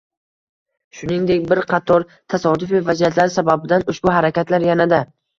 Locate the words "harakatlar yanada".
4.15-5.01